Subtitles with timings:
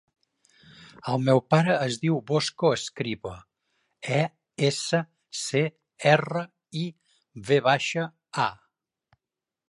[1.11, 3.33] El meu pare es diu Bosco Escriva:
[4.15, 4.21] e,
[4.69, 5.01] essa,
[5.41, 5.61] ce,
[6.13, 6.41] erra,
[6.85, 6.87] i,
[7.51, 8.07] ve baixa,
[8.45, 8.49] a.